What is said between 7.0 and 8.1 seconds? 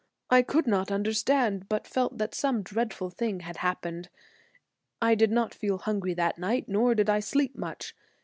I sleep much.